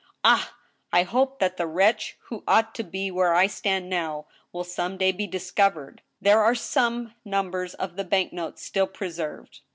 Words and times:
Ah! 0.25 0.55
I 0.91 1.03
hope 1.03 1.37
that 1.37 1.57
the 1.57 1.67
wretch 1.67 2.17
who 2.23 2.43
ought 2.47 2.73
to 2.73 2.83
be 2.83 3.11
where 3.11 3.35
I 3.35 3.43
now 3.43 3.47
stand, 3.49 4.23
will 4.51 4.63
some 4.63 4.97
day 4.97 5.11
be 5.11 5.27
dis 5.27 5.51
covered. 5.51 6.01
There 6.19 6.41
are 6.41 6.55
some 6.55 7.13
numbers 7.23 7.75
of 7.75 7.97
the 7.97 8.03
bank 8.03 8.33
notes 8.33 8.63
still 8.63 8.87
pre 8.87 9.11
served. 9.11 9.59